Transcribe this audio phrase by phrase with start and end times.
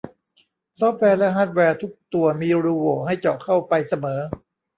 [0.79, 4.19] ซอฟต์แวร์และฮาร์ดแวร์ทุกตัวมีรูโหว่ให้เจาะเข้าไปเสมอ